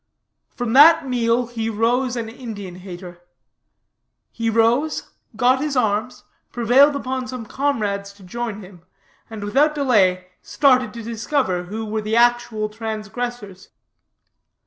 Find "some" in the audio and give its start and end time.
7.27-7.45